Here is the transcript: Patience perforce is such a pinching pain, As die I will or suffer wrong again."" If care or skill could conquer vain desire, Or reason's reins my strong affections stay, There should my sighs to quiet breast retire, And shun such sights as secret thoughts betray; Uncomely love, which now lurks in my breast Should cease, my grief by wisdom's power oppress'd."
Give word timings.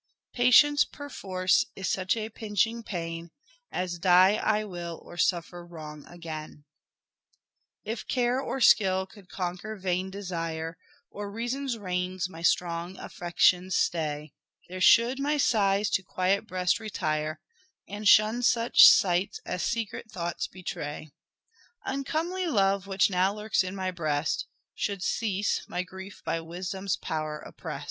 Patience 0.33 0.83
perforce 0.83 1.63
is 1.75 1.87
such 1.87 2.17
a 2.17 2.29
pinching 2.31 2.81
pain, 2.81 3.29
As 3.71 3.99
die 3.99 4.37
I 4.37 4.63
will 4.63 4.99
or 5.05 5.15
suffer 5.15 5.63
wrong 5.63 6.07
again."" 6.07 6.63
If 7.93 8.07
care 8.07 8.41
or 8.41 8.59
skill 8.61 9.05
could 9.05 9.29
conquer 9.29 9.75
vain 9.75 10.09
desire, 10.09 10.75
Or 11.11 11.29
reason's 11.31 11.77
reins 11.77 12.27
my 12.27 12.41
strong 12.41 12.97
affections 12.97 13.75
stay, 13.75 14.33
There 14.69 14.81
should 14.81 15.19
my 15.19 15.37
sighs 15.37 15.87
to 15.91 16.01
quiet 16.01 16.47
breast 16.47 16.79
retire, 16.79 17.39
And 17.87 18.07
shun 18.07 18.41
such 18.41 18.87
sights 18.87 19.39
as 19.45 19.61
secret 19.61 20.09
thoughts 20.11 20.47
betray; 20.47 21.11
Uncomely 21.85 22.47
love, 22.47 22.87
which 22.87 23.11
now 23.11 23.35
lurks 23.35 23.63
in 23.63 23.75
my 23.75 23.91
breast 23.91 24.47
Should 24.73 25.03
cease, 25.03 25.61
my 25.67 25.83
grief 25.83 26.23
by 26.25 26.41
wisdom's 26.41 26.97
power 26.97 27.37
oppress'd." 27.37 27.79